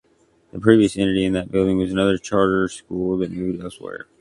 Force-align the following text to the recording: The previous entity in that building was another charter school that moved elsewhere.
The 0.51 0.59
previous 0.59 0.97
entity 0.97 1.25
in 1.25 1.33
that 1.33 1.51
building 1.51 1.77
was 1.77 1.91
another 1.91 2.17
charter 2.17 2.67
school 2.67 3.17
that 3.19 3.29
moved 3.29 3.61
elsewhere. 3.63 4.07